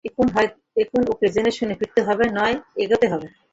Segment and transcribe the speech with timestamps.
[0.77, 3.27] এখন ওকে জেনেশুনে হয় ফিরতে হবে নয় এগোতে হবে।